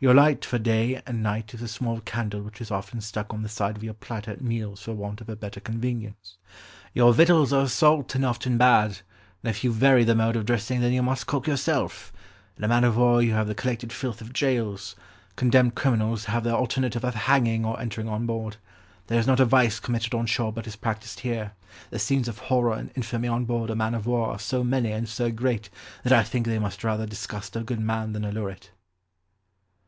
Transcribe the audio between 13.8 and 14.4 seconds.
filth of